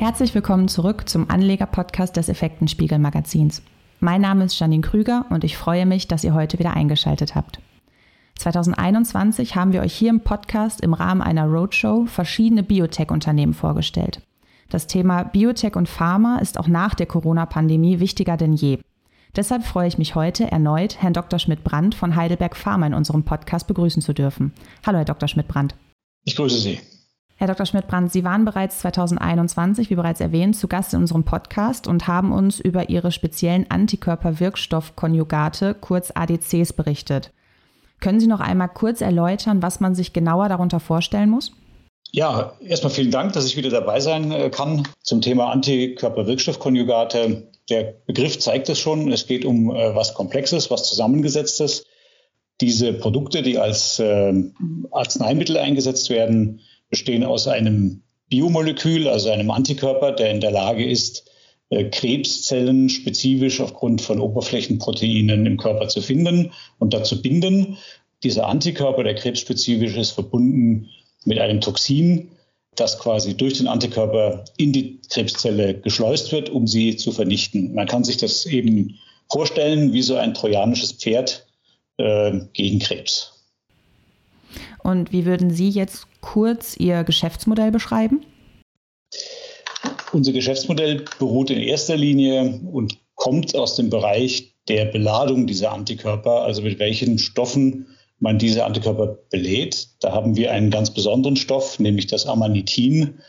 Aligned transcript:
Herzlich 0.00 0.34
willkommen 0.34 0.66
zurück 0.66 1.10
zum 1.10 1.28
Anleger-Podcast 1.28 2.16
des 2.16 2.30
Effektenspiegel 2.30 2.98
Magazins. 2.98 3.60
Mein 4.00 4.22
Name 4.22 4.46
ist 4.46 4.58
Janine 4.58 4.80
Krüger 4.80 5.26
und 5.28 5.44
ich 5.44 5.58
freue 5.58 5.84
mich, 5.84 6.08
dass 6.08 6.24
ihr 6.24 6.32
heute 6.32 6.58
wieder 6.58 6.72
eingeschaltet 6.72 7.34
habt. 7.34 7.60
2021 8.38 9.56
haben 9.56 9.74
wir 9.74 9.82
euch 9.82 9.92
hier 9.92 10.08
im 10.08 10.20
Podcast 10.20 10.80
im 10.80 10.94
Rahmen 10.94 11.20
einer 11.20 11.44
Roadshow 11.44 12.06
verschiedene 12.06 12.62
Biotech-Unternehmen 12.62 13.52
vorgestellt. 13.52 14.22
Das 14.70 14.86
Thema 14.86 15.22
Biotech 15.24 15.76
und 15.76 15.86
Pharma 15.86 16.38
ist 16.38 16.58
auch 16.58 16.66
nach 16.66 16.94
der 16.94 17.04
Corona-Pandemie 17.04 18.00
wichtiger 18.00 18.38
denn 18.38 18.54
je. 18.54 18.78
Deshalb 19.36 19.64
freue 19.64 19.88
ich 19.88 19.98
mich 19.98 20.14
heute 20.14 20.50
erneut, 20.50 21.02
Herrn 21.02 21.12
Dr. 21.12 21.38
Schmidt-Brandt 21.38 21.94
von 21.94 22.16
Heidelberg 22.16 22.56
Pharma 22.56 22.86
in 22.86 22.94
unserem 22.94 23.24
Podcast 23.24 23.66
begrüßen 23.66 24.00
zu 24.00 24.14
dürfen. 24.14 24.54
Hallo, 24.86 24.96
Herr 24.96 25.04
Dr. 25.04 25.28
Schmidt-Brandt. 25.28 25.74
Ich 26.24 26.36
grüße 26.36 26.58
Sie. 26.58 26.80
Herr 27.40 27.46
Dr. 27.46 27.64
Schmidt-Brandt, 27.64 28.12
Sie 28.12 28.22
waren 28.22 28.44
bereits 28.44 28.80
2021, 28.80 29.88
wie 29.88 29.94
bereits 29.94 30.20
erwähnt, 30.20 30.56
zu 30.56 30.68
Gast 30.68 30.92
in 30.92 31.00
unserem 31.00 31.24
Podcast 31.24 31.86
und 31.86 32.06
haben 32.06 32.32
uns 32.32 32.60
über 32.60 32.90
Ihre 32.90 33.12
speziellen 33.12 33.64
Antikörperwirkstoffkonjugate, 33.70 35.72
kurz 35.72 36.12
ADCs, 36.14 36.74
berichtet. 36.74 37.32
Können 37.98 38.20
Sie 38.20 38.26
noch 38.26 38.40
einmal 38.40 38.68
kurz 38.68 39.00
erläutern, 39.00 39.62
was 39.62 39.80
man 39.80 39.94
sich 39.94 40.12
genauer 40.12 40.50
darunter 40.50 40.80
vorstellen 40.80 41.30
muss? 41.30 41.52
Ja, 42.12 42.52
erstmal 42.60 42.92
vielen 42.92 43.10
Dank, 43.10 43.32
dass 43.32 43.46
ich 43.46 43.56
wieder 43.56 43.70
dabei 43.70 44.00
sein 44.00 44.32
äh, 44.32 44.50
kann 44.50 44.86
zum 45.00 45.22
Thema 45.22 45.50
Antikörperwirkstoffkonjugate. 45.50 47.48
Der 47.70 47.94
Begriff 48.04 48.38
zeigt 48.38 48.68
es 48.68 48.78
schon. 48.78 49.10
Es 49.10 49.26
geht 49.26 49.46
um 49.46 49.74
äh, 49.74 49.94
was 49.94 50.12
Komplexes, 50.12 50.70
was 50.70 50.86
Zusammengesetztes. 50.86 51.86
Diese 52.60 52.92
Produkte, 52.92 53.40
die 53.40 53.56
als 53.56 53.98
äh, 53.98 54.34
Arzneimittel 54.90 55.56
eingesetzt 55.56 56.10
werden, 56.10 56.60
bestehen 56.90 57.24
aus 57.24 57.46
einem 57.46 58.02
Biomolekül, 58.28 59.08
also 59.08 59.30
einem 59.30 59.50
Antikörper, 59.50 60.12
der 60.12 60.30
in 60.30 60.40
der 60.40 60.50
Lage 60.50 60.84
ist, 60.84 61.30
äh, 61.70 61.84
Krebszellen 61.84 62.88
spezifisch 62.88 63.60
aufgrund 63.60 64.00
von 64.02 64.20
Oberflächenproteinen 64.20 65.46
im 65.46 65.56
Körper 65.56 65.88
zu 65.88 66.02
finden 66.02 66.52
und 66.78 66.92
dazu 66.92 67.22
binden. 67.22 67.78
Dieser 68.22 68.46
Antikörper, 68.46 69.04
der 69.04 69.14
krebsspezifisch 69.14 69.96
ist, 69.96 70.10
verbunden 70.10 70.90
mit 71.24 71.38
einem 71.38 71.60
Toxin, 71.60 72.30
das 72.76 72.98
quasi 72.98 73.36
durch 73.36 73.58
den 73.58 73.68
Antikörper 73.68 74.44
in 74.56 74.72
die 74.72 75.00
Krebszelle 75.10 75.80
geschleust 75.80 76.32
wird, 76.32 76.50
um 76.50 76.66
sie 76.66 76.96
zu 76.96 77.12
vernichten. 77.12 77.74
Man 77.74 77.86
kann 77.86 78.04
sich 78.04 78.16
das 78.16 78.46
eben 78.46 78.98
vorstellen 79.30 79.92
wie 79.92 80.02
so 80.02 80.16
ein 80.16 80.34
trojanisches 80.34 80.92
Pferd 80.92 81.46
äh, 81.98 82.40
gegen 82.52 82.78
Krebs. 82.78 83.39
Und 84.82 85.12
wie 85.12 85.26
würden 85.26 85.50
Sie 85.50 85.68
jetzt 85.68 86.06
kurz 86.20 86.76
Ihr 86.76 87.04
Geschäftsmodell 87.04 87.70
beschreiben? 87.70 88.24
Unser 90.12 90.32
Geschäftsmodell 90.32 91.04
beruht 91.18 91.50
in 91.50 91.60
erster 91.60 91.96
Linie 91.96 92.60
und 92.70 92.98
kommt 93.14 93.54
aus 93.54 93.76
dem 93.76 93.90
Bereich 93.90 94.54
der 94.68 94.86
Beladung 94.86 95.46
dieser 95.46 95.72
Antikörper, 95.72 96.42
also 96.42 96.62
mit 96.62 96.78
welchen 96.78 97.18
Stoffen 97.18 97.86
man 98.18 98.38
diese 98.38 98.64
Antikörper 98.64 99.18
belädt. 99.30 99.88
Da 100.00 100.12
haben 100.12 100.36
wir 100.36 100.52
einen 100.52 100.70
ganz 100.70 100.90
besonderen 100.90 101.36
Stoff, 101.36 101.78
nämlich 101.78 102.06
das 102.06 102.26
Amanitin 102.26 103.20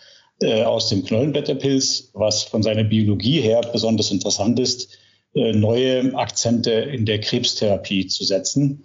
äh, 0.41 0.63
aus 0.63 0.89
dem 0.89 1.05
Knollenblätterpilz, 1.05 2.11
was 2.13 2.43
von 2.43 2.61
seiner 2.63 2.83
Biologie 2.83 3.41
her 3.41 3.61
besonders 3.71 4.11
interessant 4.11 4.59
ist, 4.59 4.89
äh, 5.33 5.53
neue 5.53 6.13
Akzente 6.15 6.71
in 6.71 7.05
der 7.05 7.21
Krebstherapie 7.21 8.07
zu 8.07 8.23
setzen. 8.25 8.83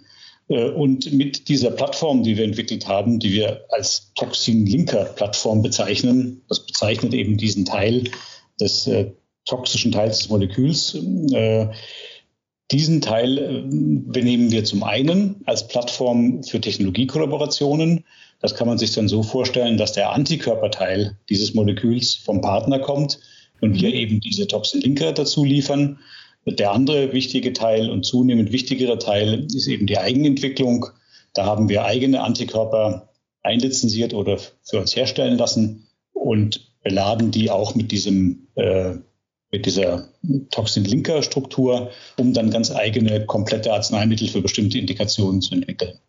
Äh, 0.49 0.69
und 0.69 1.11
mit 1.11 1.49
dieser 1.49 1.71
Plattform, 1.71 2.23
die 2.23 2.37
wir 2.37 2.43
entwickelt 2.43 2.87
haben, 2.87 3.19
die 3.19 3.33
wir 3.33 3.65
als 3.69 4.11
Toxin-Linker-Plattform 4.15 5.61
bezeichnen, 5.61 6.43
das 6.47 6.65
bezeichnet 6.65 7.13
eben 7.13 7.37
diesen 7.37 7.65
Teil 7.65 8.05
des 8.59 8.87
äh, 8.87 9.11
toxischen 9.45 9.91
Teils 9.91 10.19
des 10.19 10.29
Moleküls. 10.29 10.95
Äh, 11.31 11.67
diesen 12.71 13.01
Teil 13.01 13.37
äh, 13.37 13.63
benehmen 13.65 14.51
wir 14.51 14.63
zum 14.65 14.83
einen 14.83 15.41
als 15.45 15.67
Plattform 15.67 16.43
für 16.43 16.59
Technologiekollaborationen. 16.59 18.03
Das 18.41 18.55
kann 18.55 18.67
man 18.67 18.77
sich 18.77 18.91
dann 18.93 19.07
so 19.07 19.23
vorstellen, 19.23 19.77
dass 19.77 19.93
der 19.93 20.11
Antikörperteil 20.11 21.17
dieses 21.29 21.53
Moleküls 21.53 22.15
vom 22.15 22.41
Partner 22.41 22.79
kommt 22.79 23.19
und 23.61 23.81
wir 23.81 23.93
eben 23.93 24.19
diese 24.19 24.47
Toxin-Linker 24.47 25.13
dazu 25.13 25.43
liefern. 25.43 25.99
Der 26.49 26.71
andere 26.71 27.11
wichtige 27.11 27.51
Teil 27.51 27.89
und 27.89 28.05
zunehmend 28.05 28.51
wichtigere 28.53 28.97
Teil 28.97 29.45
ist 29.53 29.67
eben 29.67 29.85
die 29.85 29.97
Eigenentwicklung. 29.97 30.85
Da 31.33 31.45
haben 31.45 31.67
wir 31.67 31.83
eigene 31.83 32.23
Antikörper 32.23 33.09
einlizenziert 33.43 34.13
oder 34.13 34.37
für 34.37 34.79
uns 34.79 34.95
herstellen 34.95 35.37
lassen 35.37 35.87
und 36.13 36.71
beladen 36.83 37.31
die 37.31 37.51
auch 37.51 37.75
mit 37.75 37.91
diesem 37.91 38.47
äh, 38.55 38.95
mit 39.51 39.65
dieser 39.65 40.09
Toxin-Linker-Struktur, 40.51 41.91
um 42.17 42.33
dann 42.33 42.51
ganz 42.51 42.71
eigene 42.71 43.25
komplette 43.25 43.71
Arzneimittel 43.71 44.27
für 44.27 44.41
bestimmte 44.41 44.77
Indikationen 44.77 45.41
zu 45.41 45.55
entwickeln. 45.55 45.99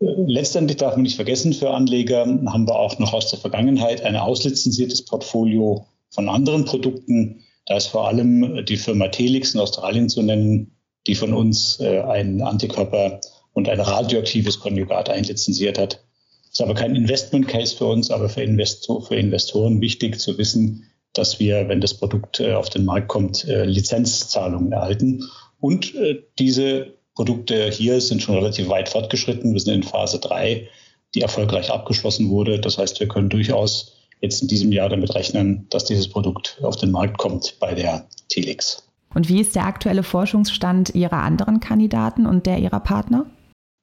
Äh, 0.00 0.06
letztendlich 0.26 0.76
darf 0.76 0.94
man 0.94 1.02
nicht 1.02 1.16
vergessen, 1.16 1.52
für 1.52 1.70
Anleger 1.70 2.20
haben 2.20 2.66
wir 2.66 2.76
auch 2.76 2.98
noch 2.98 3.12
aus 3.12 3.30
der 3.30 3.38
Vergangenheit 3.38 4.02
ein 4.02 4.16
auslizenziertes 4.16 5.04
Portfolio 5.04 5.86
von 6.10 6.28
anderen 6.28 6.64
Produkten, 6.64 7.45
da 7.66 7.76
ist 7.76 7.88
vor 7.88 8.08
allem 8.08 8.64
die 8.64 8.76
Firma 8.76 9.08
Telix 9.08 9.54
in 9.54 9.60
Australien 9.60 10.08
zu 10.08 10.22
nennen, 10.22 10.76
die 11.06 11.14
von 11.14 11.34
uns 11.34 11.78
äh, 11.80 12.00
einen 12.00 12.42
Antikörper 12.42 13.20
und 13.52 13.68
ein 13.68 13.80
radioaktives 13.80 14.60
Konjugat 14.60 15.08
einlizenziert 15.08 15.78
hat. 15.78 16.04
Das 16.44 16.60
ist 16.60 16.60
aber 16.60 16.74
kein 16.74 16.94
Investment 16.94 17.48
Case 17.48 17.76
für 17.76 17.86
uns, 17.86 18.10
aber 18.10 18.28
für, 18.28 18.42
Investor, 18.42 19.02
für 19.02 19.16
Investoren 19.16 19.80
wichtig 19.80 20.18
zu 20.20 20.38
wissen, 20.38 20.84
dass 21.12 21.40
wir, 21.40 21.68
wenn 21.68 21.80
das 21.80 21.94
Produkt 21.94 22.40
äh, 22.40 22.52
auf 22.54 22.70
den 22.70 22.84
Markt 22.84 23.08
kommt, 23.08 23.44
äh, 23.44 23.64
Lizenzzahlungen 23.64 24.72
erhalten. 24.72 25.24
Und 25.60 25.94
äh, 25.94 26.22
diese 26.38 26.94
Produkte 27.14 27.70
hier 27.70 28.00
sind 28.00 28.22
schon 28.22 28.36
relativ 28.36 28.68
weit 28.68 28.88
fortgeschritten. 28.88 29.52
Wir 29.52 29.60
sind 29.60 29.74
in 29.74 29.82
Phase 29.82 30.18
3, 30.18 30.68
die 31.14 31.22
erfolgreich 31.22 31.70
abgeschlossen 31.70 32.28
wurde. 32.28 32.60
Das 32.60 32.78
heißt, 32.78 33.00
wir 33.00 33.08
können 33.08 33.30
durchaus 33.30 33.95
jetzt 34.20 34.42
in 34.42 34.48
diesem 34.48 34.72
Jahr 34.72 34.88
damit 34.88 35.14
rechnen, 35.14 35.66
dass 35.70 35.84
dieses 35.84 36.08
Produkt 36.08 36.58
auf 36.62 36.76
den 36.76 36.90
Markt 36.90 37.18
kommt 37.18 37.56
bei 37.60 37.74
der 37.74 38.06
Telix. 38.28 38.82
Und 39.14 39.28
wie 39.28 39.40
ist 39.40 39.54
der 39.54 39.64
aktuelle 39.64 40.02
Forschungsstand 40.02 40.94
Ihrer 40.94 41.22
anderen 41.22 41.60
Kandidaten 41.60 42.26
und 42.26 42.46
der 42.46 42.58
Ihrer 42.58 42.80
Partner? 42.80 43.26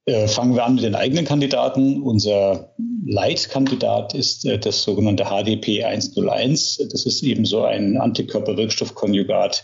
Äh, 0.05 0.27
fangen 0.27 0.53
wir 0.53 0.65
an 0.65 0.75
mit 0.75 0.83
den 0.83 0.95
eigenen 0.95 1.25
Kandidaten. 1.25 2.01
Unser 2.01 2.73
Leitkandidat 3.05 4.13
ist 4.13 4.45
äh, 4.45 4.59
das 4.59 4.83
sogenannte 4.83 5.25
HDP 5.25 5.85
101. 5.85 6.87
Das 6.91 7.05
ist 7.05 7.23
eben 7.23 7.45
so 7.45 7.63
ein 7.63 7.97
Antikörperwirkstoffkonjugat 7.97 9.63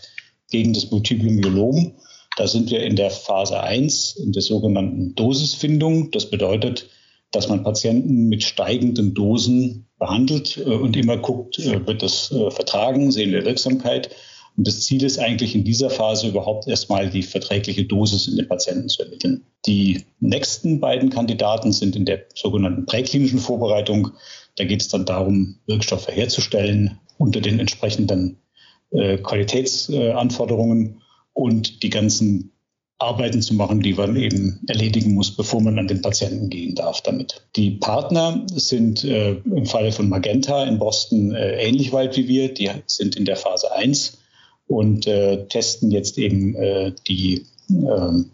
gegen 0.50 0.72
das 0.72 0.90
Multiple 0.90 1.30
Myelom. 1.30 1.92
Da 2.36 2.46
sind 2.46 2.70
wir 2.70 2.82
in 2.82 2.96
der 2.96 3.10
Phase 3.10 3.60
1 3.60 4.16
in 4.16 4.32
der 4.32 4.42
sogenannten 4.42 5.14
Dosisfindung. 5.14 6.10
Das 6.10 6.30
bedeutet, 6.30 6.88
dass 7.32 7.48
man 7.48 7.62
Patienten 7.62 8.28
mit 8.28 8.42
steigenden 8.42 9.14
Dosen 9.14 9.86
behandelt 9.98 10.56
äh, 10.56 10.62
und 10.62 10.96
immer 10.96 11.16
guckt, 11.16 11.58
äh, 11.58 11.86
wird 11.86 12.02
das 12.02 12.32
äh, 12.32 12.50
vertragen, 12.50 13.12
sehen 13.12 13.32
wir 13.32 13.44
Wirksamkeit. 13.44 14.10
Und 14.56 14.66
das 14.66 14.82
Ziel 14.82 15.02
ist 15.04 15.18
eigentlich 15.18 15.54
in 15.54 15.64
dieser 15.64 15.90
Phase 15.90 16.28
überhaupt 16.28 16.66
erstmal 16.66 17.08
die 17.08 17.22
verträgliche 17.22 17.84
Dosis 17.84 18.26
in 18.26 18.36
den 18.36 18.48
Patienten 18.48 18.88
zu 18.88 19.02
ermitteln. 19.02 19.44
Die 19.66 20.04
nächsten 20.18 20.80
beiden 20.80 21.10
Kandidaten 21.10 21.72
sind 21.72 21.96
in 21.96 22.04
der 22.04 22.26
sogenannten 22.34 22.84
präklinischen 22.84 23.38
Vorbereitung. 23.38 24.10
Da 24.56 24.64
geht 24.64 24.82
es 24.82 24.88
dann 24.88 25.06
darum, 25.06 25.56
Wirkstoffe 25.66 26.08
herzustellen 26.08 26.98
unter 27.16 27.40
den 27.40 27.60
entsprechenden 27.60 28.38
äh, 28.90 29.18
Qualitätsanforderungen 29.18 31.00
und 31.32 31.82
die 31.82 31.90
ganzen 31.90 32.52
Arbeiten 33.00 33.42
zu 33.42 33.54
machen, 33.54 33.80
die 33.80 33.94
man 33.94 34.16
eben 34.16 34.60
erledigen 34.66 35.14
muss, 35.14 35.34
bevor 35.34 35.60
man 35.60 35.78
an 35.78 35.88
den 35.88 36.02
Patienten 36.02 36.50
gehen 36.50 36.74
darf 36.74 37.00
damit. 37.00 37.42
Die 37.56 37.72
Partner 37.72 38.44
sind 38.54 39.04
äh, 39.04 39.32
im 39.32 39.66
Falle 39.66 39.92
von 39.92 40.08
Magenta 40.08 40.64
in 40.64 40.78
Boston 40.78 41.34
äh, 41.34 41.62
ähnlich 41.62 41.92
weit 41.92 42.16
wie 42.16 42.28
wir. 42.28 42.52
Die 42.52 42.70
sind 42.86 43.16
in 43.16 43.24
der 43.24 43.36
Phase 43.36 43.72
1 43.72 44.18
und 44.66 45.06
äh, 45.06 45.46
testen 45.46 45.90
jetzt 45.90 46.18
eben 46.18 46.54
äh, 46.54 46.92
die 47.08 47.46
ähm, 47.70 48.30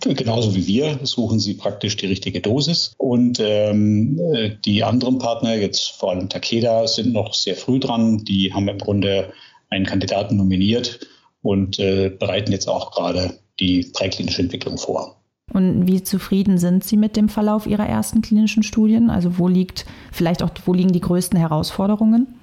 Genauso 0.00 0.54
wie 0.54 0.66
wir 0.66 0.98
suchen 1.04 1.40
sie 1.40 1.54
praktisch 1.54 1.96
die 1.96 2.06
richtige 2.06 2.40
Dosis. 2.40 2.94
Und 2.98 3.38
ähm, 3.40 4.20
äh, 4.34 4.50
die 4.64 4.84
anderen 4.84 5.18
Partner, 5.18 5.54
jetzt 5.54 5.92
vor 5.92 6.10
allem 6.10 6.28
Takeda, 6.28 6.86
sind 6.86 7.12
noch 7.12 7.32
sehr 7.32 7.54
früh 7.54 7.78
dran. 7.78 8.18
Die 8.24 8.52
haben 8.52 8.68
im 8.68 8.78
Grunde 8.78 9.32
einen 9.70 9.86
Kandidaten 9.86 10.36
nominiert 10.36 11.00
und 11.42 11.78
äh, 11.78 12.10
bereiten 12.10 12.52
jetzt 12.52 12.68
auch 12.68 12.90
gerade 12.90 13.38
die 13.60 13.90
präklinische 13.92 14.42
Entwicklung 14.42 14.78
vor. 14.78 15.20
Und 15.52 15.86
wie 15.86 16.02
zufrieden 16.02 16.58
sind 16.58 16.84
Sie 16.84 16.96
mit 16.96 17.16
dem 17.16 17.28
Verlauf 17.28 17.66
Ihrer 17.66 17.86
ersten 17.86 18.22
klinischen 18.22 18.62
Studien? 18.62 19.10
Also 19.10 19.38
wo 19.38 19.46
liegt 19.46 19.84
vielleicht 20.10 20.42
auch, 20.42 20.50
wo 20.64 20.72
liegen 20.72 20.92
die 20.92 21.00
größten 21.00 21.38
Herausforderungen? 21.38 22.40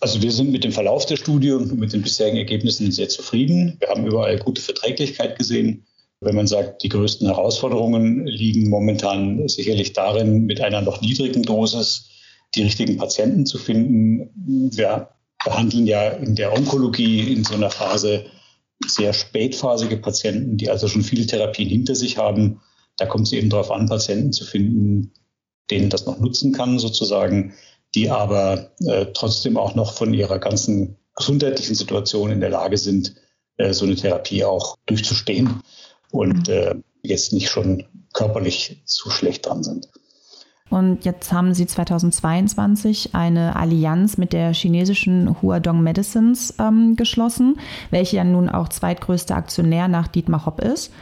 Also 0.00 0.22
wir 0.22 0.32
sind 0.32 0.50
mit 0.50 0.64
dem 0.64 0.72
Verlauf 0.72 1.04
der 1.04 1.16
Studie 1.16 1.52
und 1.52 1.78
mit 1.78 1.92
den 1.92 2.00
bisherigen 2.00 2.38
Ergebnissen 2.38 2.90
sehr 2.90 3.10
zufrieden. 3.10 3.76
Wir 3.80 3.88
haben 3.88 4.06
überall 4.06 4.38
gute 4.38 4.62
Verträglichkeit 4.62 5.38
gesehen. 5.38 5.84
Wenn 6.22 6.34
man 6.34 6.46
sagt, 6.46 6.82
die 6.82 6.88
größten 6.88 7.26
Herausforderungen 7.26 8.26
liegen 8.26 8.68
momentan 8.70 9.46
sicherlich 9.48 9.92
darin, 9.92 10.46
mit 10.46 10.60
einer 10.60 10.80
noch 10.80 11.00
niedrigen 11.02 11.42
Dosis 11.42 12.08
die 12.54 12.62
richtigen 12.62 12.96
Patienten 12.96 13.46
zu 13.46 13.58
finden. 13.58 14.30
Wir 14.74 15.08
behandeln 15.44 15.86
ja 15.86 16.08
in 16.08 16.34
der 16.34 16.52
Onkologie 16.52 17.32
in 17.32 17.44
so 17.44 17.54
einer 17.54 17.70
Phase 17.70 18.26
sehr 18.86 19.12
spätphasige 19.12 19.96
Patienten, 19.96 20.56
die 20.56 20.70
also 20.70 20.88
schon 20.88 21.02
viele 21.02 21.26
Therapien 21.26 21.68
hinter 21.68 21.94
sich 21.94 22.18
haben. 22.18 22.60
Da 22.96 23.06
kommt 23.06 23.26
es 23.26 23.32
eben 23.32 23.50
darauf 23.50 23.70
an, 23.70 23.88
Patienten 23.88 24.32
zu 24.32 24.44
finden, 24.44 25.12
denen 25.70 25.90
das 25.90 26.06
noch 26.06 26.18
nutzen 26.18 26.52
kann, 26.52 26.78
sozusagen, 26.78 27.54
die 27.94 28.10
aber 28.10 28.72
äh, 28.80 29.06
trotzdem 29.14 29.56
auch 29.56 29.74
noch 29.74 29.94
von 29.94 30.14
ihrer 30.14 30.38
ganzen 30.38 30.96
gesundheitlichen 31.14 31.74
Situation 31.74 32.30
in 32.30 32.40
der 32.40 32.50
Lage 32.50 32.78
sind, 32.78 33.14
äh, 33.56 33.72
so 33.72 33.84
eine 33.84 33.96
Therapie 33.96 34.44
auch 34.44 34.76
durchzustehen 34.86 35.62
und 36.10 36.48
mhm. 36.48 36.54
äh, 36.54 36.74
jetzt 37.02 37.32
nicht 37.32 37.50
schon 37.50 37.84
körperlich 38.12 38.82
zu 38.84 39.10
schlecht 39.10 39.46
dran 39.46 39.62
sind. 39.62 39.88
Und 40.70 41.04
jetzt 41.04 41.32
haben 41.32 41.52
Sie 41.52 41.66
2022 41.66 43.14
eine 43.14 43.56
Allianz 43.56 44.16
mit 44.16 44.32
der 44.32 44.54
chinesischen 44.54 45.42
Huadong 45.42 45.82
Medicines 45.82 46.54
ähm, 46.60 46.94
geschlossen, 46.94 47.58
welche 47.90 48.16
ja 48.16 48.24
nun 48.24 48.48
auch 48.48 48.68
zweitgrößter 48.68 49.34
Aktionär 49.34 49.88
nach 49.88 50.06
Dietmar 50.06 50.46
Hopp 50.46 50.60
ist. 50.60 50.92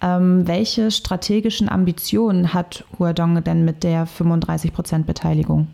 Ähm, 0.00 0.46
welche 0.46 0.90
strategischen 0.90 1.68
Ambitionen 1.68 2.54
hat 2.54 2.84
Huadong 2.98 3.44
denn 3.44 3.66
mit 3.66 3.84
der 3.84 4.06
35 4.06 4.72
Prozent 4.72 5.06
Beteiligung? 5.06 5.68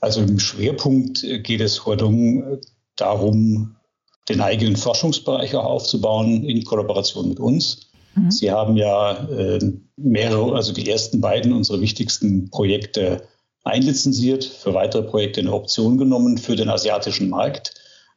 Also 0.00 0.20
im 0.20 0.40
Schwerpunkt 0.40 1.24
geht 1.44 1.60
es 1.60 1.86
Huadong 1.86 2.58
darum, 2.96 3.76
den 4.28 4.40
eigenen 4.40 4.76
Forschungsbereich 4.76 5.54
auch 5.54 5.66
aufzubauen 5.66 6.44
in 6.44 6.64
Kollaboration 6.64 7.28
mit 7.28 7.38
uns. 7.38 7.92
Mhm. 8.14 8.30
Sie 8.30 8.50
haben 8.50 8.76
ja 8.76 9.28
äh, 9.28 9.58
mehrere, 9.96 10.54
also 10.54 10.72
die 10.72 10.88
ersten 10.88 11.20
beiden 11.20 11.52
unserer 11.52 11.80
wichtigsten 11.80 12.50
Projekte 12.50 13.22
einlizenziert, 13.64 14.44
für 14.44 14.74
weitere 14.74 15.02
Projekte 15.02 15.40
eine 15.40 15.52
Option 15.52 15.98
genommen 15.98 16.38
für 16.38 16.56
den 16.56 16.68
asiatischen 16.68 17.30
Markt. 17.30 17.74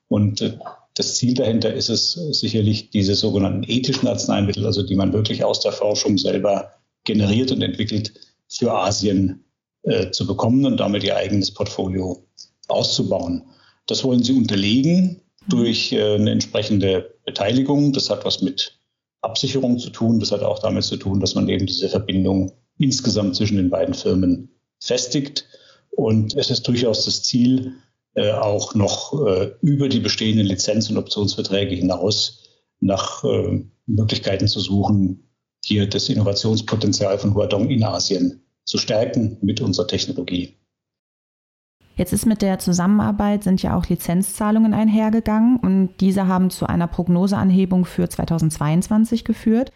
Und 0.08 0.42
äh, 0.42 0.58
das 0.94 1.16
Ziel 1.16 1.34
dahinter 1.36 1.74
ist 1.74 1.90
es 1.90 2.14
sicherlich, 2.14 2.90
diese 2.90 3.16
sogenannten 3.16 3.64
ethischen 3.70 4.08
Arzneimittel, 4.08 4.66
also 4.66 4.84
die 4.84 4.96
man 4.96 5.14
wirklich 5.14 5.44
aus 5.44 5.60
der 5.60 5.72
Forschung 5.72 6.18
selber 6.18 6.72
generiert 7.04 7.52
und 7.52 7.62
entwickelt, 7.62 8.14
für 8.50 8.74
Asien 8.74 9.44
äh, 9.84 10.12
zu 10.12 10.26
bekommen 10.26 10.66
und 10.66 10.78
damit 10.78 11.04
ihr 11.04 11.16
eigenes 11.16 11.54
Portfolio 11.54 12.26
auszubauen. 12.68 13.44
Das 13.86 14.04
wollen 14.04 14.24
sie 14.24 14.34
unterlegen 14.34 15.22
durch 15.48 15.92
äh, 15.94 16.16
eine 16.16 16.32
entsprechende 16.32 17.14
Beteiligung. 17.26 17.94
Das 17.94 18.10
hat 18.10 18.26
was 18.26 18.42
mit 18.42 18.77
Absicherung 19.22 19.80
zu 19.80 19.90
tun. 19.90 20.20
Das 20.20 20.32
hat 20.32 20.44
auch 20.44 20.60
damit 20.60 20.84
zu 20.84 20.98
tun, 20.98 21.20
dass 21.20 21.36
man 21.36 21.50
eben 21.50 21.66
diese 21.66 21.90
Verbindung 21.90 22.54
insgesamt 22.78 23.36
zwischen 23.36 23.58
den 23.58 23.70
beiden 23.70 23.94
Firmen 23.94 24.50
festigt. 24.80 25.46
Und 25.92 26.36
es 26.36 26.50
ist 26.52 26.68
durchaus 26.68 27.06
das 27.06 27.24
Ziel, 27.24 27.74
äh, 28.14 28.32
auch 28.32 28.76
noch 28.76 29.28
äh, 29.28 29.52
über 29.62 29.90
die 29.90 30.00
bestehenden 30.00 30.48
Lizenz- 30.48 30.90
und 30.90 30.98
Optionsverträge 30.98 31.76
hinaus 31.76 32.44
nach 32.80 33.24
äh, 33.24 33.64
Möglichkeiten 33.86 34.48
zu 34.48 34.60
suchen, 34.60 35.30
hier 35.64 35.88
das 35.88 36.10
Innovationspotenzial 36.10 37.18
von 37.20 37.34
Huadong 37.34 37.70
in 37.70 37.84
Asien 37.84 38.44
zu 38.66 38.78
stärken 38.78 39.38
mit 39.42 39.62
unserer 39.62 39.88
Technologie. 39.88 40.57
Jetzt 41.98 42.14
ist 42.14 42.28
mit 42.28 42.44
der 42.44 42.60
Zusammenarbeit 42.60 43.44
sind 43.44 43.64
ja 43.64 43.76
auch 43.76 43.88
Lizenzzahlungen 43.88 44.76
einhergegangen 44.76 45.58
und 45.58 45.96
diese 46.00 46.28
haben 46.28 46.52
zu 46.52 46.68
einer 46.68 46.88
Prognoseanhebung 46.88 47.86
für 47.86 48.08
2022 48.08 49.26
geführt. 49.26 49.72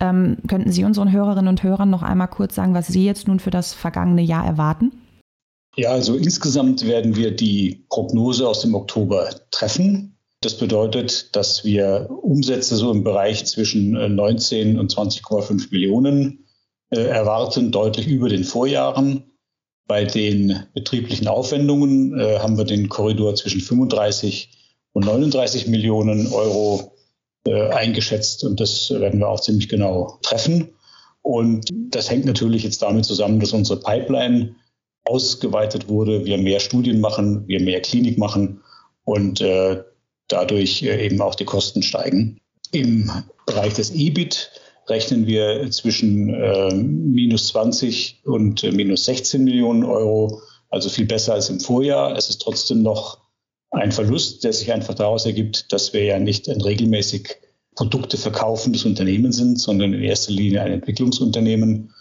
Ähm, 0.00 0.38
könnten 0.48 0.72
Sie 0.72 0.84
unseren 0.84 1.12
Hörerinnen 1.12 1.48
und 1.48 1.62
Hörern 1.62 1.90
noch 1.90 2.02
einmal 2.02 2.28
kurz 2.28 2.54
sagen, 2.54 2.72
was 2.72 2.86
Sie 2.86 3.04
jetzt 3.04 3.28
nun 3.28 3.38
für 3.38 3.50
das 3.50 3.74
vergangene 3.74 4.22
Jahr 4.22 4.46
erwarten? 4.46 4.92
Ja, 5.76 5.90
also 5.90 6.16
insgesamt 6.16 6.86
werden 6.86 7.16
wir 7.16 7.36
die 7.36 7.84
Prognose 7.90 8.48
aus 8.48 8.62
dem 8.62 8.74
Oktober 8.74 9.28
treffen. 9.50 10.16
Das 10.40 10.56
bedeutet, 10.56 11.36
dass 11.36 11.64
wir 11.64 12.08
Umsätze 12.22 12.76
so 12.76 12.92
im 12.92 13.04
Bereich 13.04 13.44
zwischen 13.44 13.92
19 13.92 14.76
äh, 14.76 14.78
und 14.78 14.92
20,5 14.92 15.70
Millionen 15.70 16.46
äh, 16.90 17.00
erwarten, 17.00 17.72
deutlich 17.72 18.06
über 18.06 18.28
den 18.28 18.44
Vorjahren. 18.44 19.24
Bei 19.88 20.04
den 20.04 20.64
betrieblichen 20.74 21.28
Aufwendungen 21.28 22.18
äh, 22.20 22.38
haben 22.38 22.58
wir 22.58 22.64
den 22.64 22.88
Korridor 22.88 23.34
zwischen 23.34 23.62
35 23.62 24.50
und 24.92 25.06
39 25.06 25.66
Millionen 25.66 26.26
Euro 26.28 26.94
äh, 27.46 27.70
eingeschätzt 27.70 28.44
und 28.44 28.60
das 28.60 28.90
werden 28.90 29.20
wir 29.20 29.28
auch 29.28 29.40
ziemlich 29.40 29.68
genau 29.68 30.18
treffen. 30.22 30.74
Und 31.22 31.70
das 31.72 32.10
hängt 32.10 32.26
natürlich 32.26 32.64
jetzt 32.64 32.82
damit 32.82 33.06
zusammen, 33.06 33.40
dass 33.40 33.52
unsere 33.52 33.80
Pipeline 33.80 34.54
ausgeweitet 35.04 35.88
wurde, 35.88 36.26
wir 36.26 36.36
mehr 36.36 36.60
Studien 36.60 37.00
machen, 37.00 37.48
wir 37.48 37.60
mehr 37.60 37.80
Klinik 37.80 38.18
machen 38.18 38.60
und 39.04 39.40
äh, 39.40 39.82
dadurch 40.28 40.82
äh, 40.82 41.06
eben 41.06 41.22
auch 41.22 41.34
die 41.34 41.46
Kosten 41.46 41.82
steigen. 41.82 42.38
Im 42.72 43.10
Bereich 43.46 43.72
des 43.72 43.90
EBIT 43.90 44.50
rechnen 44.88 45.26
wir 45.26 45.70
zwischen 45.70 46.32
äh, 46.32 46.74
minus 46.74 47.48
20 47.48 48.22
und 48.24 48.64
äh, 48.64 48.72
minus 48.72 49.04
16 49.04 49.44
Millionen 49.44 49.84
Euro, 49.84 50.40
also 50.70 50.88
viel 50.88 51.06
besser 51.06 51.34
als 51.34 51.50
im 51.50 51.60
Vorjahr. 51.60 52.16
Es 52.16 52.28
ist 52.28 52.42
trotzdem 52.42 52.82
noch 52.82 53.18
ein 53.70 53.92
Verlust, 53.92 54.44
der 54.44 54.52
sich 54.52 54.72
einfach 54.72 54.94
daraus 54.94 55.26
ergibt, 55.26 55.72
dass 55.72 55.92
wir 55.92 56.04
ja 56.04 56.18
nicht 56.18 56.48
ein 56.48 56.60
regelmäßig 56.60 57.36
Produkte 57.74 58.16
verkaufendes 58.16 58.84
Unternehmen 58.84 59.32
sind, 59.32 59.60
sondern 59.60 59.92
in 59.92 60.02
erster 60.02 60.32
Linie 60.32 60.62
ein 60.62 60.72
Entwicklungsunternehmen, 60.72 61.94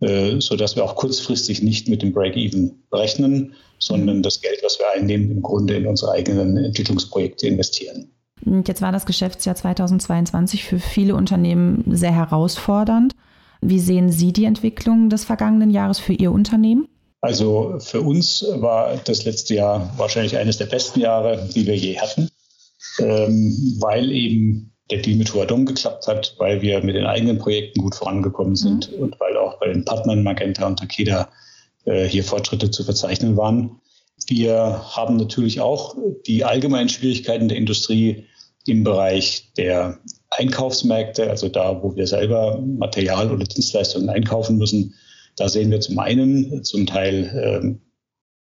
äh, 0.00 0.40
so 0.40 0.56
dass 0.56 0.76
wir 0.76 0.84
auch 0.84 0.96
kurzfristig 0.96 1.62
nicht 1.62 1.88
mit 1.88 2.02
dem 2.02 2.12
Break-Even 2.12 2.82
rechnen, 2.92 3.54
sondern 3.78 4.22
das 4.22 4.40
Geld, 4.40 4.60
was 4.62 4.78
wir 4.78 4.90
einnehmen, 4.94 5.30
im 5.30 5.42
Grunde 5.42 5.76
in 5.76 5.86
unsere 5.86 6.12
eigenen 6.12 6.56
Entwicklungsprojekte 6.56 7.46
investieren. 7.46 8.10
Jetzt 8.44 8.82
war 8.82 8.92
das 8.92 9.06
Geschäftsjahr 9.06 9.54
2022 9.54 10.64
für 10.64 10.78
viele 10.78 11.14
Unternehmen 11.14 11.84
sehr 11.88 12.12
herausfordernd. 12.12 13.14
Wie 13.60 13.78
sehen 13.78 14.10
Sie 14.10 14.32
die 14.32 14.44
Entwicklung 14.44 15.08
des 15.08 15.24
vergangenen 15.24 15.70
Jahres 15.70 16.00
für 16.00 16.12
Ihr 16.12 16.32
Unternehmen? 16.32 16.88
Also 17.20 17.76
für 17.78 18.00
uns 18.00 18.44
war 18.56 18.96
das 18.96 19.24
letzte 19.24 19.54
Jahr 19.54 19.92
wahrscheinlich 19.96 20.36
eines 20.36 20.58
der 20.58 20.66
besten 20.66 21.00
Jahre, 21.00 21.48
die 21.54 21.66
wir 21.66 21.76
je 21.76 22.00
hatten, 22.00 22.28
ähm, 22.98 23.76
weil 23.78 24.10
eben 24.10 24.72
der 24.90 24.98
Deal 24.98 25.16
mit 25.16 25.32
Huadong 25.32 25.64
geklappt 25.64 26.08
hat, 26.08 26.34
weil 26.38 26.60
wir 26.62 26.82
mit 26.82 26.96
den 26.96 27.06
eigenen 27.06 27.38
Projekten 27.38 27.80
gut 27.80 27.94
vorangekommen 27.94 28.56
sind 28.56 28.90
mhm. 28.90 29.04
und 29.04 29.20
weil 29.20 29.36
auch 29.36 29.60
bei 29.60 29.68
den 29.68 29.84
Partnern 29.84 30.24
Magenta 30.24 30.66
und 30.66 30.80
Takeda 30.80 31.28
äh, 31.84 32.08
hier 32.08 32.24
Fortschritte 32.24 32.72
zu 32.72 32.82
verzeichnen 32.82 33.36
waren. 33.36 33.80
Wir 34.26 34.82
haben 34.90 35.16
natürlich 35.16 35.60
auch 35.60 35.96
die 36.26 36.44
allgemeinen 36.44 36.88
Schwierigkeiten 36.88 37.48
der 37.48 37.56
Industrie 37.56 38.26
im 38.66 38.84
Bereich 38.84 39.52
der 39.56 39.98
Einkaufsmärkte, 40.30 41.28
also 41.28 41.48
da, 41.48 41.82
wo 41.82 41.96
wir 41.96 42.06
selber 42.06 42.60
Material 42.60 43.30
oder 43.30 43.44
Dienstleistungen 43.44 44.08
einkaufen 44.08 44.56
müssen. 44.56 44.94
Da 45.36 45.48
sehen 45.48 45.70
wir 45.70 45.80
zum 45.80 45.98
einen 45.98 46.62
zum 46.64 46.86
Teil 46.86 47.78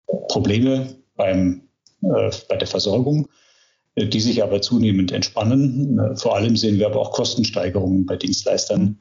äh, 0.08 0.18
Probleme 0.28 0.96
beim, 1.16 1.62
äh, 2.02 2.32
bei 2.48 2.56
der 2.56 2.68
Versorgung, 2.68 3.28
äh, 3.96 4.08
die 4.08 4.20
sich 4.20 4.44
aber 4.44 4.62
zunehmend 4.62 5.12
entspannen. 5.12 6.00
Äh, 6.00 6.16
vor 6.16 6.36
allem 6.36 6.56
sehen 6.56 6.80
wir 6.80 6.88
aber 6.88 7.00
auch 7.00 7.12
Kostensteigerungen 7.12 8.06
bei 8.06 8.16
Dienstleistern, 8.16 9.00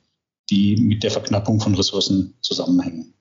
die 0.51 0.77
mit 0.77 1.03
der 1.03 1.11
Verknappung 1.11 1.61
von 1.61 1.75
Ressourcen 1.75 2.35
zusammenhängen. 2.41 3.15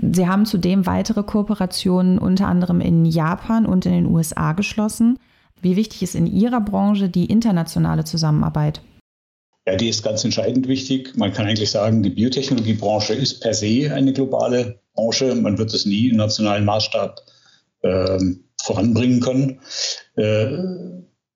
Sie 0.00 0.28
haben 0.28 0.46
zudem 0.46 0.86
weitere 0.86 1.24
Kooperationen 1.24 2.18
unter 2.18 2.46
anderem 2.46 2.80
in 2.80 3.04
Japan 3.04 3.66
und 3.66 3.84
in 3.84 3.92
den 3.92 4.06
USA 4.06 4.52
geschlossen. 4.52 5.18
Wie 5.60 5.76
wichtig 5.76 6.02
ist 6.02 6.14
in 6.14 6.26
Ihrer 6.26 6.60
Branche 6.60 7.08
die 7.08 7.26
internationale 7.26 8.04
Zusammenarbeit? 8.04 8.80
Ja, 9.66 9.76
die 9.76 9.88
ist 9.88 10.02
ganz 10.02 10.24
entscheidend 10.24 10.66
wichtig. 10.66 11.16
Man 11.16 11.32
kann 11.32 11.46
eigentlich 11.46 11.70
sagen, 11.70 12.02
die 12.02 12.10
Biotechnologiebranche 12.10 13.12
ist 13.12 13.40
per 13.40 13.52
se 13.52 13.92
eine 13.92 14.12
globale 14.12 14.80
Branche. 14.94 15.34
Man 15.34 15.58
wird 15.58 15.74
es 15.74 15.84
nie 15.84 16.08
im 16.08 16.16
nationalen 16.16 16.64
Maßstab 16.64 17.20
äh, 17.82 18.18
voranbringen 18.62 19.20
können. 19.20 19.60
Äh, 20.16 20.48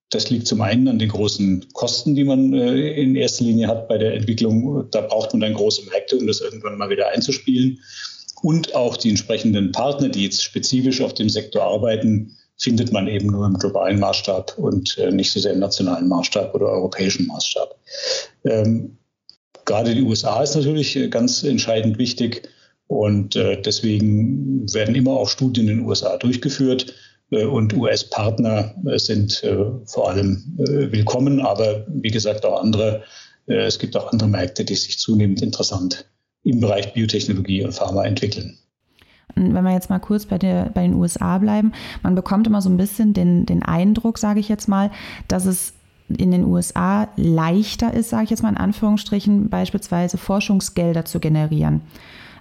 das 0.09 0.31
liegt 0.31 0.47
zum 0.47 0.61
einen 0.61 0.89
an 0.89 0.99
den 0.99 1.09
großen 1.09 1.69
Kosten, 1.73 2.15
die 2.15 2.25
man 2.25 2.53
äh, 2.53 2.93
in 2.93 3.17
erster 3.17 3.45
Linie 3.45 3.69
hat 3.69 3.89
bei 3.89 3.99
der 3.99 4.15
Entwicklung. 4.15 4.91
Da 4.91 5.03
braucht 5.03 5.33
man 5.33 5.41
dann 5.41 5.55
große 5.55 5.85
Märkte, 5.91 6.17
um 6.17 6.27
das 6.27 6.41
irgendwann 6.41 6.79
mal 6.79 6.91
wieder 6.91 7.09
einzuspielen. 7.09 7.81
Und 8.43 8.75
auch 8.75 8.97
die 8.97 9.11
entsprechenden 9.11 9.73
Partner, 9.73 10.09
die 10.09 10.25
jetzt 10.25 10.43
spezifisch 10.43 11.01
auf 11.01 11.15
dem 11.15 11.29
Sektor 11.29 11.63
arbeiten, 11.63 12.37
findet 12.63 12.93
man 12.93 13.09
eben 13.09 13.27
nur 13.27 13.45
im 13.45 13.59
globalen 13.59 13.99
Maßstab 13.99 14.57
und 14.57 14.97
äh, 14.99 15.11
nicht 15.11 15.33
so 15.33 15.41
sehr 15.41 15.53
im 15.53 15.59
nationalen 15.59 16.07
Maßstab 16.07 16.55
oder 16.55 16.69
europäischen 16.69 17.27
Maßstab. 17.27 17.75
Ähm, 18.45 18.99
gerade 19.65 19.95
die 19.95 20.03
USA 20.03 20.43
ist 20.43 20.55
natürlich 20.55 20.95
äh, 20.95 21.09
ganz 21.09 21.43
entscheidend 21.43 21.99
wichtig 21.99 22.49
und 22.87 23.35
äh, 23.35 23.61
deswegen 23.61 24.73
werden 24.73 24.95
immer 24.95 25.11
auch 25.13 25.29
Studien 25.29 25.69
in 25.69 25.79
den 25.79 25.87
USA 25.87 26.17
durchgeführt 26.17 26.95
und 27.31 27.73
US-Partner 27.73 28.75
sind 28.97 29.43
vor 29.87 30.11
allem 30.11 30.53
willkommen, 30.59 31.41
aber 31.41 31.87
wie 31.89 32.11
gesagt 32.11 32.45
auch 32.45 32.61
andere. 32.61 33.05
es 33.47 33.79
gibt 33.79 33.97
auch 33.97 34.13
andere 34.13 34.29
Märkte, 34.29 34.67
die 34.67 34.75
sich 34.75 34.99
zunehmend 34.99 35.41
interessant 35.41 36.05
im 36.45 36.61
Bereich 36.61 36.93
Biotechnologie 36.93 37.65
und 37.65 37.73
Pharma 37.73 38.05
entwickeln. 38.05 38.59
Wenn 39.35 39.65
wir 39.65 39.73
jetzt 39.73 39.91
mal 39.91 39.99
kurz 39.99 40.27
bei, 40.27 40.39
der, 40.39 40.71
bei 40.75 40.83
den 40.83 40.95
USA 40.95 41.39
bleiben, 41.39 41.73
man 42.03 42.15
bekommt 42.15 42.47
immer 42.47 42.61
so 42.61 42.69
ein 42.69 42.77
bisschen 42.77 43.15
den, 43.15 43.47
den 43.47 43.63
Eindruck, 43.63 44.19
sage 44.19 44.41
ich 44.41 44.49
jetzt 44.49 44.69
mal, 44.69 44.91
dass 45.29 45.47
es 45.47 45.75
in 46.09 46.31
den 46.31 46.45
USA 46.45 47.09
leichter 47.17 47.95
ist, 47.95 48.11
sage 48.11 48.25
ich 48.25 48.31
jetzt 48.31 48.43
mal 48.43 48.51
in 48.51 48.57
Anführungsstrichen, 48.57 49.49
beispielsweise 49.49 50.19
Forschungsgelder 50.19 51.05
zu 51.05 51.21
generieren. 51.21 51.81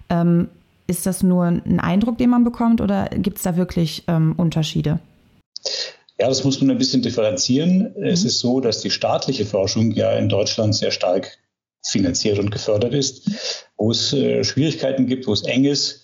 Ähm, 0.10 0.50
ist 0.88 1.06
das 1.06 1.24
nur 1.24 1.46
ein 1.46 1.80
Eindruck, 1.80 2.18
den 2.18 2.30
man 2.30 2.44
bekommt 2.44 2.82
oder 2.82 3.06
gibt 3.06 3.38
es 3.38 3.44
da 3.44 3.56
wirklich 3.56 4.04
ähm, 4.08 4.34
Unterschiede? 4.36 5.00
Ja, 6.20 6.28
das 6.28 6.44
muss 6.44 6.62
man 6.62 6.70
ein 6.70 6.78
bisschen 6.78 7.02
differenzieren. 7.02 7.94
Mhm. 7.96 8.04
Es 8.04 8.24
ist 8.24 8.40
so, 8.40 8.60
dass 8.60 8.82
die 8.82 8.92
staatliche 8.92 9.46
Forschung 9.46 9.92
ja 9.92 10.12
in 10.14 10.30
Deutschland 10.30 10.76
sehr 10.76 10.92
stark 10.92 11.38
finanziert 11.84 12.40
und 12.40 12.52
gefördert 12.52 12.94
ist. 12.94 13.30
Wo 13.78 13.92
es 13.92 14.14
äh, 14.14 14.44
Schwierigkeiten 14.44 15.08
gibt, 15.08 15.28
wo 15.28 15.34
es 15.34 15.44
eng 15.44 15.66
ist, 15.66 16.01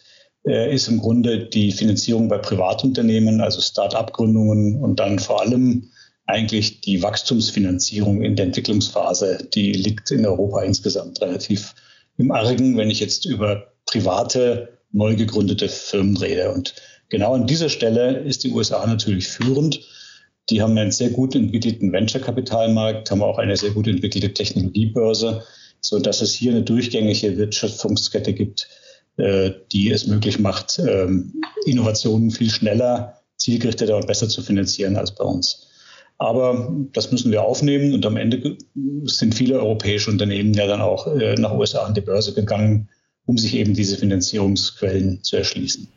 ist 0.47 0.87
im 0.87 0.99
Grunde 0.99 1.45
die 1.45 1.71
Finanzierung 1.71 2.29
bei 2.29 2.37
Privatunternehmen, 2.37 3.41
also 3.41 3.61
Start-up-Gründungen 3.61 4.81
und 4.81 4.99
dann 4.99 5.19
vor 5.19 5.41
allem 5.41 5.89
eigentlich 6.25 6.81
die 6.81 7.01
Wachstumsfinanzierung 7.01 8.21
in 8.21 8.35
der 8.35 8.45
Entwicklungsphase. 8.45 9.47
Die 9.53 9.71
liegt 9.71 10.11
in 10.11 10.25
Europa 10.25 10.61
insgesamt 10.61 11.21
relativ 11.21 11.73
im 12.17 12.31
Argen, 12.31 12.77
wenn 12.77 12.89
ich 12.89 12.99
jetzt 12.99 13.25
über 13.25 13.73
private, 13.85 14.79
neu 14.91 15.15
gegründete 15.15 15.69
Firmen 15.69 16.17
rede. 16.17 16.51
Und 16.51 16.75
genau 17.09 17.33
an 17.33 17.47
dieser 17.47 17.69
Stelle 17.69 18.19
ist 18.19 18.43
die 18.43 18.51
USA 18.51 18.85
natürlich 18.85 19.27
führend. 19.27 19.81
Die 20.49 20.61
haben 20.61 20.77
einen 20.77 20.91
sehr 20.91 21.09
gut 21.09 21.35
entwickelten 21.35 21.91
Venture-Kapitalmarkt, 21.91 23.11
haben 23.11 23.21
auch 23.21 23.37
eine 23.37 23.57
sehr 23.57 23.71
gut 23.71 23.87
entwickelte 23.87 24.33
Technologiebörse, 24.33 25.43
so 25.81 25.99
dass 25.99 26.21
es 26.21 26.33
hier 26.33 26.51
eine 26.51 26.63
durchgängige 26.63 27.37
Wirtschaftskette 27.37 28.33
gibt, 28.33 28.61
äh, 28.61 28.86
die 29.17 29.89
es 29.89 30.05
möglich 30.05 30.39
macht, 30.39 30.79
ähm, 30.79 31.41
Innovationen 31.65 32.29
viel 32.29 32.51
schneller, 32.51 33.15
zielgerichteter 33.37 33.95
und 33.95 34.07
besser 34.07 34.29
zu 34.29 34.41
finanzieren 34.41 34.95
als 34.95 35.15
bei 35.15 35.23
uns. 35.23 35.67
Aber 36.19 36.71
das 36.93 37.11
müssen 37.11 37.31
wir 37.31 37.43
aufnehmen 37.43 37.93
und 37.93 38.05
am 38.05 38.17
Ende 38.17 38.57
sind 39.03 39.35
viele 39.35 39.59
europäische 39.59 40.09
Unternehmen 40.09 40.53
ja 40.53 40.65
dann 40.65 40.81
auch 40.81 41.07
äh, 41.07 41.35
nach 41.35 41.53
USA 41.53 41.83
an 41.83 41.93
die 41.93 42.01
Börse 42.01 42.33
gegangen, 42.33 42.89
um 43.25 43.37
sich 43.37 43.55
eben 43.55 43.73
diese 43.73 43.97
Finanzierungsquellen 43.97 45.23
zu 45.23 45.37
erschließen. 45.37 45.87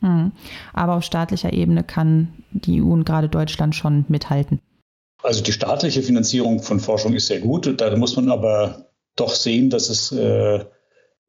Hm. 0.00 0.32
Aber 0.72 0.94
auf 0.94 1.04
staatlicher 1.04 1.52
Ebene 1.52 1.84
kann 1.84 2.28
die 2.52 2.80
EU 2.80 2.92
und 2.92 3.04
gerade 3.04 3.28
Deutschland 3.28 3.74
schon 3.74 4.06
mithalten. 4.08 4.60
Also 5.22 5.42
die 5.42 5.52
staatliche 5.52 6.02
Finanzierung 6.02 6.62
von 6.62 6.80
Forschung 6.80 7.14
ist 7.14 7.26
sehr 7.26 7.40
gut. 7.40 7.80
Da 7.80 7.94
muss 7.96 8.16
man 8.16 8.30
aber 8.30 8.86
doch 9.16 9.34
sehen, 9.34 9.70
dass 9.70 9.88
es 9.88 10.12
äh, 10.12 10.64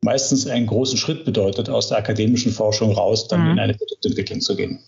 meistens 0.04 0.48
einen 0.48 0.68
großen 0.68 0.98
Schritt 0.98 1.25
bedeutet, 1.25 1.70
aus 1.70 1.89
der 1.89 1.98
akademischen 1.98 2.51
Forschung 2.51 2.94
raus, 2.94 3.27
dann 3.27 3.46
mhm. 3.46 3.51
in 3.51 3.60
eine 3.60 3.74
Produktentwicklung 3.74 4.42
zu 4.42 4.56
gehen. 4.56 4.80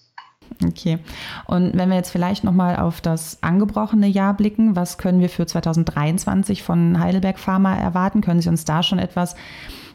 Okay. 0.65 0.99
Und 1.47 1.77
wenn 1.77 1.89
wir 1.89 1.95
jetzt 1.95 2.09
vielleicht 2.09 2.43
nochmal 2.43 2.75
auf 2.77 3.01
das 3.01 3.37
angebrochene 3.41 4.07
Jahr 4.07 4.35
blicken, 4.35 4.75
was 4.75 4.97
können 4.97 5.21
wir 5.21 5.29
für 5.29 5.45
2023 5.45 6.63
von 6.63 6.99
Heidelberg 6.99 7.39
Pharma 7.39 7.77
erwarten? 7.77 8.21
Können 8.21 8.41
Sie 8.41 8.49
uns 8.49 8.65
da 8.65 8.83
schon 8.83 8.99
etwas 8.99 9.35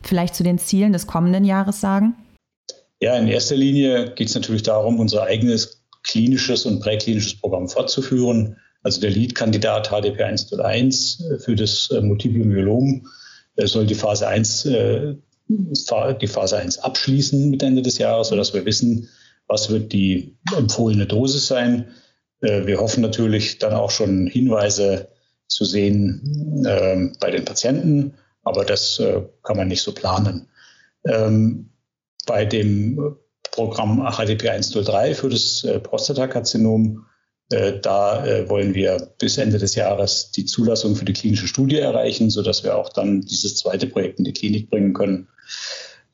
vielleicht 0.02 0.34
zu 0.34 0.42
den 0.42 0.58
Zielen 0.58 0.92
des 0.92 1.06
kommenden 1.06 1.44
Jahres 1.44 1.80
sagen? 1.80 2.14
Ja, 3.00 3.16
in 3.16 3.28
erster 3.28 3.56
Linie 3.56 4.12
geht 4.14 4.28
es 4.28 4.34
natürlich 4.34 4.62
darum, 4.62 5.00
unser 5.00 5.24
eigenes 5.24 5.82
klinisches 6.04 6.66
und 6.66 6.80
präklinisches 6.80 7.38
Programm 7.40 7.68
fortzuführen. 7.68 8.56
Also 8.82 9.00
der 9.00 9.10
Lead-Kandidat 9.10 9.88
HDP 9.88 10.22
101 10.22 11.20
äh, 11.20 11.38
für 11.38 11.54
das 11.54 11.90
äh, 11.90 12.00
Multiple 12.00 12.44
Myelom 12.44 13.06
soll 13.56 13.86
die 13.86 13.94
Phase 13.94 14.26
1, 14.26 14.64
die 14.64 16.26
Phase 16.26 16.56
1 16.56 16.78
abschließen 16.78 17.50
mit 17.50 17.62
Ende 17.62 17.82
des 17.82 17.98
Jahres, 17.98 18.28
sodass 18.28 18.54
wir 18.54 18.64
wissen, 18.64 19.08
was 19.46 19.70
wird 19.70 19.92
die 19.92 20.36
empfohlene 20.56 21.06
Dosis 21.06 21.46
sein. 21.46 21.88
Wir 22.40 22.78
hoffen 22.80 23.02
natürlich 23.02 23.58
dann 23.58 23.74
auch 23.74 23.90
schon 23.90 24.26
Hinweise 24.26 25.08
zu 25.48 25.64
sehen 25.64 26.64
äh, 26.66 27.10
bei 27.20 27.30
den 27.30 27.44
Patienten, 27.44 28.14
aber 28.42 28.64
das 28.64 28.98
äh, 28.98 29.22
kann 29.42 29.56
man 29.56 29.68
nicht 29.68 29.82
so 29.82 29.92
planen. 29.92 30.48
Ähm, 31.06 31.70
bei 32.26 32.44
dem 32.44 33.16
Programm 33.50 34.00
HDP 34.10 34.50
103 34.50 35.14
für 35.14 35.28
das 35.28 35.64
äh, 35.64 35.78
Prostatakarzinom, 35.78 36.98
äh, 36.98 37.13
da 37.80 38.26
äh, 38.26 38.48
wollen 38.48 38.74
wir 38.74 39.10
bis 39.18 39.38
Ende 39.38 39.58
des 39.58 39.74
Jahres 39.74 40.30
die 40.30 40.44
Zulassung 40.44 40.96
für 40.96 41.04
die 41.04 41.12
klinische 41.12 41.48
Studie 41.48 41.78
erreichen, 41.78 42.30
sodass 42.30 42.64
wir 42.64 42.76
auch 42.76 42.88
dann 42.88 43.22
dieses 43.22 43.56
zweite 43.56 43.86
Projekt 43.86 44.18
in 44.18 44.24
die 44.24 44.32
Klinik 44.32 44.70
bringen 44.70 44.94
können. 44.94 45.28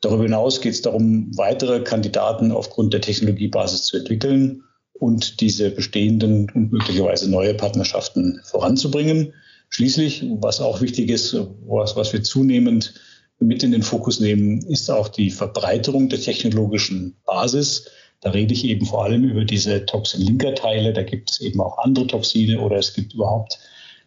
Darüber 0.01 0.23
hinaus 0.23 0.61
geht 0.61 0.73
es 0.73 0.81
darum, 0.81 1.31
weitere 1.37 1.81
Kandidaten 1.81 2.51
aufgrund 2.51 2.93
der 2.93 3.01
Technologiebasis 3.01 3.85
zu 3.85 3.97
entwickeln 3.97 4.63
und 4.93 5.41
diese 5.41 5.69
bestehenden 5.69 6.49
und 6.53 6.71
möglicherweise 6.71 7.29
neue 7.29 7.53
Partnerschaften 7.53 8.41
voranzubringen. 8.43 9.33
Schließlich, 9.69 10.25
was 10.39 10.59
auch 10.59 10.81
wichtig 10.81 11.09
ist, 11.09 11.35
was, 11.65 11.95
was 11.95 12.13
wir 12.13 12.23
zunehmend 12.23 12.95
mit 13.39 13.63
in 13.63 13.71
den 13.71 13.83
Fokus 13.83 14.19
nehmen, 14.19 14.61
ist 14.61 14.89
auch 14.91 15.07
die 15.07 15.31
Verbreiterung 15.31 16.09
der 16.09 16.19
technologischen 16.19 17.15
Basis. 17.25 17.85
Da 18.21 18.29
rede 18.29 18.53
ich 18.53 18.65
eben 18.65 18.85
vor 18.85 19.03
allem 19.03 19.23
über 19.23 19.43
diese 19.43 19.85
Toxin-Linker-Teile. 19.85 20.93
Da 20.93 21.03
gibt 21.03 21.31
es 21.31 21.41
eben 21.41 21.59
auch 21.59 21.79
andere 21.79 22.07
Toxine 22.07 22.61
oder 22.61 22.77
es 22.77 22.93
gibt 22.93 23.13
überhaupt 23.13 23.59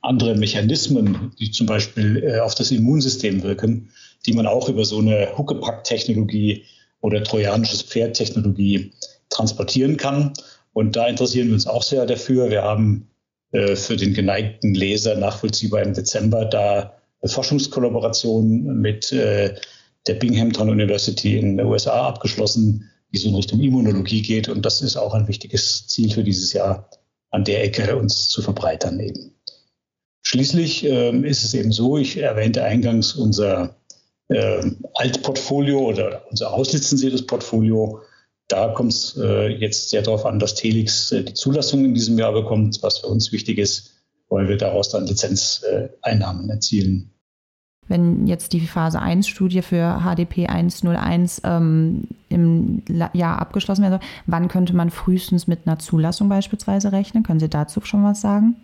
andere 0.03 0.37
Mechanismen, 0.37 1.33
die 1.39 1.51
zum 1.51 1.67
Beispiel 1.67 2.23
äh, 2.23 2.39
auf 2.41 2.55
das 2.55 2.71
Immunsystem 2.71 3.43
wirken, 3.43 3.91
die 4.27 4.33
man 4.33 4.47
auch 4.47 4.69
über 4.69 4.85
so 4.85 4.99
eine 4.99 5.37
Huckepack-Technologie 5.37 6.65
oder 7.01 7.23
trojanisches 7.25 7.83
Pferd-Technologie 7.83 8.93
transportieren 9.31 9.97
kann. 9.97 10.33
Und 10.73 10.97
da 10.97 11.07
interessieren 11.07 11.49
wir 11.49 11.55
uns 11.55 11.67
auch 11.67 11.83
sehr 11.83 12.07
dafür. 12.07 12.51
Wir 12.51 12.63
haben 12.63 13.09
äh, 13.53 13.75
für 13.77 13.97
den 13.97 14.15
geneigten 14.15 14.75
Leser 14.75 15.17
nachvollziehbar 15.17 15.83
im 15.83 15.95
Dezember 15.95 16.45
da 16.45 16.95
Forschungskollaboration 17.25 18.81
mit 18.81 19.13
äh, 19.13 19.55
der 20.07 20.15
Binghamton 20.15 20.69
University 20.69 21.39
in 21.39 21.57
den 21.57 21.67
USA 21.67 22.09
abgeschlossen, 22.09 22.91
die 23.15 23.21
so 23.21 23.29
in 23.29 23.37
Richtung 23.37 23.61
Immunologie 23.61 24.23
geht. 24.23 24.49
Und 24.49 24.67
das 24.67 24.83
ist 24.83 24.97
auch 24.97 25.15
ein 25.15 25.29
wichtiges 25.29 25.87
Ziel 25.87 26.13
für 26.13 26.25
dieses 26.25 26.53
Jahr, 26.53 26.91
an 27.31 27.45
der 27.45 27.65
Ecke 27.65 27.97
uns 27.97 28.29
zu 28.29 28.43
verbreitern 28.43 29.01
eben. 29.01 29.35
Schließlich 30.23 30.85
ähm, 30.85 31.25
ist 31.25 31.45
es 31.45 31.55
eben 31.55 31.73
so, 31.73 31.97
ich 31.97 32.17
erwähnte 32.17 32.65
eingangs 32.65 33.15
unser 33.15 33.77
äh, 34.29 34.71
Altportfolio 34.95 35.81
oder 35.81 36.25
unser 36.31 36.53
auslizenziertes 36.53 37.27
Portfolio. 37.27 38.01
Da 38.49 38.69
kommt 38.69 38.93
es 38.93 39.17
äh, 39.17 39.49
jetzt 39.49 39.91
sehr 39.91 40.03
darauf 40.03 40.27
an, 40.27 40.39
dass 40.39 40.55
Telix 40.55 41.13
äh, 41.13 41.25
die 41.25 41.35
Zulassung 41.35 41.85
in 41.85 41.95
diesem 41.95 42.19
Jahr 42.19 42.33
bekommt, 42.33 42.83
was 42.83 42.99
für 42.99 43.07
uns 43.07 43.33
wichtig 43.33 43.59
ist, 43.59 43.93
weil 44.29 44.49
wir 44.49 44.57
daraus 44.57 44.89
dann 44.89 45.07
Lizenzeinnahmen 45.07 46.51
erzielen 46.51 47.14
wenn 47.89 48.27
jetzt 48.27 48.53
die 48.53 48.61
Phase 48.61 49.01
1-Studie 49.01 49.63
für 49.63 50.03
HDP 50.03 50.47
101 50.47 51.41
ähm, 51.45 52.03
im 52.29 52.83
Jahr 53.13 53.41
abgeschlossen 53.41 53.83
werden 53.83 54.01
soll, 54.01 54.09
wann 54.27 54.49
könnte 54.49 54.75
man 54.75 54.91
frühestens 54.91 55.47
mit 55.47 55.61
einer 55.67 55.79
Zulassung 55.79 56.29
beispielsweise 56.29 56.93
rechnen? 56.93 57.23
Können 57.23 57.41
Sie 57.41 57.49
dazu 57.49 57.81
schon 57.83 58.05
was 58.05 58.21
sagen? 58.21 58.57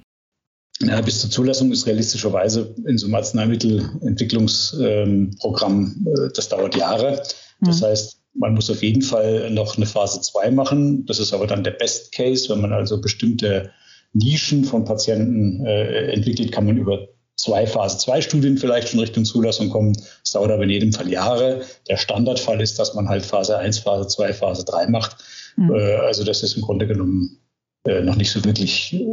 Ja, 0.83 1.01
bis 1.03 1.21
zur 1.21 1.31
Zulassung 1.31 1.71
ist 1.73 1.87
realistischerweise 1.87 2.75
in 2.87 2.97
so 2.97 3.07
einem 3.07 3.17
Arzneimittelentwicklungsprogramm, 3.17 6.07
äh, 6.07 6.31
das 6.35 6.49
dauert 6.49 6.75
Jahre. 6.75 7.23
Das 7.61 7.81
mhm. 7.81 7.87
heißt, 7.87 8.19
man 8.35 8.55
muss 8.55 8.71
auf 8.71 8.83
jeden 8.83 9.03
Fall 9.03 9.51
noch 9.51 9.77
eine 9.77 9.85
Phase 9.87 10.23
2 10.23 10.53
machen. 10.53 11.05
Das 11.07 11.19
ist 11.19 11.35
aber 11.35 11.47
dann 11.47 11.65
der 11.65 11.73
Best 11.73 12.13
Case. 12.13 12.49
Wenn 12.49 12.63
man 12.63 12.73
also 12.73 12.99
bestimmte 13.01 13.73
Nischen 14.13 14.65
von 14.65 14.85
Patienten 14.85 15.67
äh, 15.67 16.13
entwickelt, 16.13 16.53
kann 16.53 16.67
man 16.67 16.79
über 16.79 17.09
zwei 17.41 17.67
Phase 17.67 17.99
2 17.99 18.21
Studien 18.21 18.59
vielleicht 18.59 18.89
schon 18.89 19.01
Richtung 19.01 19.25
Zulassung 19.25 19.71
kommen. 19.71 19.97
Es 20.23 20.33
dauert 20.33 20.51
aber 20.51 20.65
in 20.65 20.71
jedem 20.71 20.93
Fall 20.93 21.09
Jahre. 21.09 21.63
Der 21.89 21.97
Standardfall 21.97 22.61
ist, 22.61 22.79
dass 22.79 22.95
man 22.95 23.09
halt 23.09 23.25
Phase 23.25 23.57
1, 23.59 23.79
Phase 23.79 24.09
2, 24.09 24.33
Phase 24.35 24.65
3 24.65 24.89
macht. 24.89 25.17
Mhm. 25.57 25.75
Äh, 25.75 25.97
also 25.97 26.25
das 26.25 26.43
ist 26.43 26.57
im 26.57 26.63
Grunde 26.63 26.87
genommen 26.87 27.41
äh, 27.87 28.03
noch 28.03 28.17
nicht 28.17 28.31
so 28.31 28.45
wirklich 28.45 28.93
äh, 28.93 29.07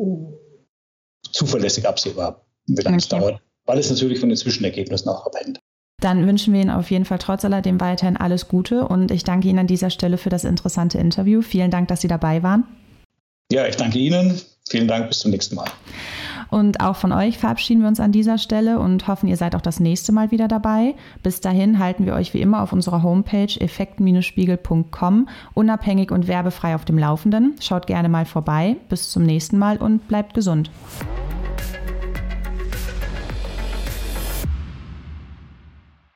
zuverlässig 1.31 1.88
absehbar, 1.88 2.46
wie 2.65 2.81
lange 2.81 2.98
okay. 2.98 3.03
es 3.03 3.10
dauert, 3.10 3.41
weil 3.65 3.79
es 3.79 3.89
natürlich 3.89 4.19
von 4.19 4.29
den 4.29 4.38
Zwischenergebnissen 4.38 5.10
auch 5.10 5.25
abhängt. 5.25 5.60
Dann 6.00 6.27
wünschen 6.27 6.53
wir 6.53 6.62
Ihnen 6.62 6.69
auf 6.69 6.91
jeden 6.91 7.05
Fall 7.05 7.17
trotz 7.17 7.43
alledem 7.43 7.79
weiterhin 7.79 8.17
alles 8.17 8.48
Gute 8.48 8.88
und 8.88 9.10
ich 9.10 9.24
danke 9.24 9.48
Ihnen 9.48 9.60
an 9.60 9.67
dieser 9.67 9.89
Stelle 9.89 10.17
für 10.17 10.29
das 10.29 10.43
interessante 10.43 11.00
Interview. 11.00 11.41
Vielen 11.41 11.72
Dank, 11.72 11.88
dass 11.88 12.01
Sie 12.01 12.07
dabei 12.07 12.43
waren. 12.43 12.65
Ja, 13.51 13.65
ich 13.65 13.77
danke 13.77 13.98
Ihnen. 13.98 14.39
Vielen 14.69 14.88
Dank, 14.88 15.07
bis 15.07 15.19
zum 15.19 15.31
nächsten 15.31 15.55
Mal. 15.55 15.69
Und 16.50 16.82
auch 16.82 16.96
von 16.96 17.12
euch 17.12 17.38
verabschieden 17.38 17.82
wir 17.82 17.88
uns 17.88 18.00
an 18.00 18.12
dieser 18.12 18.38
Stelle 18.38 18.80
und 18.80 19.08
hoffen, 19.08 19.27
ihr 19.27 19.38
seid 19.38 19.56
auch 19.56 19.62
das 19.62 19.80
nächste 19.80 20.12
Mal 20.12 20.32
wieder 20.32 20.48
dabei. 20.48 20.96
Bis 21.24 21.42
dahin 21.42 21.80
halten 21.80 22.06
wir 22.06 22.13
euch 22.13 22.34
wie 22.34 22.42
immer 22.42 22.62
auf 22.62 22.74
unserer 22.74 23.04
Homepage 23.04 23.54
effekt-spiegel.com 23.60 25.27
unabhängig 25.54 26.12
und 26.12 26.27
werbefrei 26.27 26.75
auf 26.75 26.86
dem 26.86 26.98
Laufenden. 26.98 27.56
Schaut 27.60 27.88
gerne 27.88 28.10
mal 28.10 28.25
vorbei. 28.25 28.77
Bis 28.89 29.10
zum 29.10 29.24
nächsten 29.24 29.58
Mal 29.58 29.77
und 29.77 30.08
bleibt 30.08 30.34
gesund. 30.34 30.70